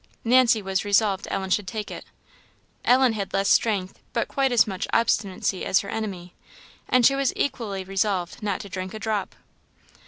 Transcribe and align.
Nancy 0.23 0.63
was 0.63 0.83
resolved 0.83 1.27
Ellen 1.29 1.51
should 1.51 1.67
take 1.67 1.91
it. 1.91 2.05
Ellen 2.83 3.13
had 3.13 3.33
less 3.33 3.49
strength, 3.49 3.99
but 4.13 4.27
quite 4.27 4.51
as 4.51 4.65
much 4.65 4.87
obstinacy 4.91 5.63
as 5.63 5.81
her 5.81 5.89
enemy, 5.89 6.33
and 6.89 7.05
she 7.05 7.13
was 7.13 7.31
equally 7.35 7.83
resolved 7.83 8.41
not 8.41 8.61
to 8.61 8.67
drink 8.69 8.95
a 8.95 8.99
drop. 8.99 9.35